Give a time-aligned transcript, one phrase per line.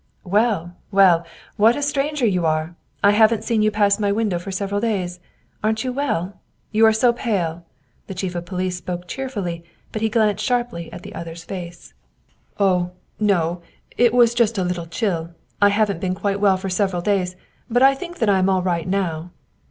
[0.39, 1.27] "Well, well,
[1.57, 2.73] what a stranger you are!
[3.03, 5.19] I haven't seen you pass my window for several days.
[5.63, 6.39] Aren't you well?
[6.71, 7.61] You are so pale/'
[8.07, 8.35] The chief
[8.73, 11.93] spoke cheerfully, but he glanced sharply at the other's face."
[12.59, 13.61] Oh, no,
[13.95, 17.35] it was just a little chill I haven't been quite well for several days,
[17.69, 19.29] but I think that I am all right now."